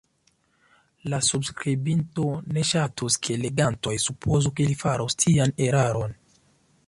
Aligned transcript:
La 1.13 1.19
subskribinto 1.27 2.25
ne 2.55 2.63
ŝatus, 2.71 3.17
ke 3.27 3.37
legantoj 3.43 3.95
supozu, 4.07 4.53
ke 4.61 4.69
li 4.71 4.79
farus 4.85 5.19
tian 5.25 5.53
eraron. 5.67 6.19